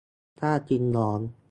[0.39, 1.21] ถ้า กินร้อน